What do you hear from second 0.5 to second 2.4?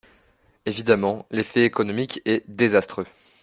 Évidemment, l’effet économique